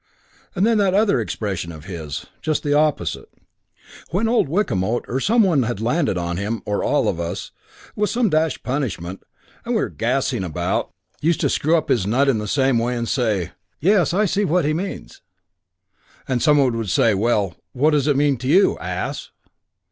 And 0.55 0.65
then 0.65 0.79
that 0.79 0.95
other 0.95 1.21
expression 1.21 1.71
of 1.71 1.85
his. 1.85 2.25
Just 2.41 2.63
the 2.63 2.73
opposite. 2.73 3.29
When 4.09 4.27
old 4.27 4.49
Wickamote 4.49 5.05
or 5.07 5.19
some 5.19 5.43
one 5.43 5.61
had 5.61 5.79
landed 5.79 6.17
him, 6.17 6.63
or 6.65 6.83
all 6.83 7.07
of 7.07 7.19
us, 7.19 7.51
with 7.95 8.09
some 8.09 8.27
dashed 8.27 8.63
punishment, 8.63 9.21
and 9.63 9.75
we 9.75 9.81
were 9.81 9.89
gassing 9.89 10.43
about 10.43 10.89
it, 11.21 11.25
used 11.27 11.41
to 11.41 11.49
screw 11.49 11.77
up 11.77 11.89
his 11.89 12.07
nut 12.07 12.27
in 12.29 12.39
the 12.39 12.47
same 12.47 12.79
way 12.79 12.95
and 12.97 13.07
say, 13.07 13.51
'Yes, 13.79 14.09
but 14.11 14.21
I 14.21 14.25
see 14.25 14.43
what 14.43 14.65
he 14.65 14.73
means.' 14.73 15.21
And 16.27 16.41
some 16.41 16.57
one 16.57 16.75
would 16.77 16.89
say, 16.89 17.13
'Well, 17.13 17.55
what 17.73 17.91
does 17.91 18.07
he 18.07 18.13
mean, 18.15 18.39
you 18.41 18.79
ass?' 18.79 19.29